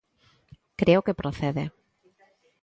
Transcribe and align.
Creo 0.79 1.05
que 1.05 1.19
procede. 1.21 1.65